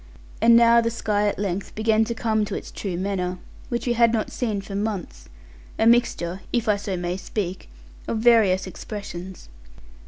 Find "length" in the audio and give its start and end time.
1.37-1.75